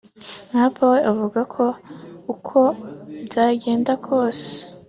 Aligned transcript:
Mkapa 0.49 0.83
we 0.91 0.97
akavuga 1.01 1.41
ko 1.55 1.65
uko 2.33 2.59
byagenda 3.25 3.91
kose 4.05 4.47